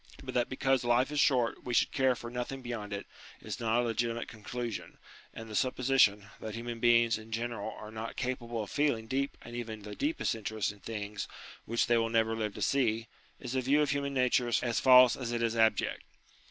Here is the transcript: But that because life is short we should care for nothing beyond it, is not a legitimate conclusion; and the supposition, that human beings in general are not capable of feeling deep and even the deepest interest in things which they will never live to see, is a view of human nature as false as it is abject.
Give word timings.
But 0.23 0.33
that 0.33 0.49
because 0.49 0.83
life 0.83 1.11
is 1.11 1.19
short 1.19 1.63
we 1.63 1.75
should 1.75 1.91
care 1.91 2.15
for 2.15 2.31
nothing 2.31 2.63
beyond 2.63 2.91
it, 2.91 3.05
is 3.39 3.59
not 3.59 3.79
a 3.79 3.85
legitimate 3.85 4.27
conclusion; 4.27 4.97
and 5.31 5.47
the 5.47 5.55
supposition, 5.55 6.25
that 6.39 6.55
human 6.55 6.79
beings 6.79 7.19
in 7.19 7.31
general 7.31 7.69
are 7.79 7.91
not 7.91 8.15
capable 8.15 8.63
of 8.63 8.71
feeling 8.71 9.05
deep 9.05 9.37
and 9.43 9.55
even 9.55 9.83
the 9.83 9.93
deepest 9.95 10.33
interest 10.33 10.71
in 10.71 10.79
things 10.79 11.27
which 11.65 11.85
they 11.85 11.99
will 11.99 12.09
never 12.09 12.35
live 12.35 12.55
to 12.55 12.63
see, 12.63 13.09
is 13.39 13.53
a 13.53 13.61
view 13.61 13.79
of 13.83 13.91
human 13.91 14.15
nature 14.15 14.51
as 14.63 14.79
false 14.79 15.15
as 15.15 15.31
it 15.31 15.43
is 15.43 15.55
abject. 15.55 16.01